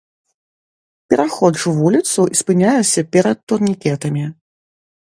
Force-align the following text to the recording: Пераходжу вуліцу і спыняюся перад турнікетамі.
Пераходжу 1.13 1.75
вуліцу 1.81 2.27
і 2.33 2.43
спыняюся 2.43 3.01
перад 3.19 3.37
турнікетамі. 3.51 4.25